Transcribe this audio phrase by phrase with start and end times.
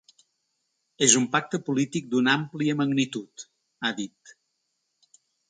[1.07, 3.45] És un pacte polític d’una àmplia magnitud,
[3.83, 4.35] ha dit.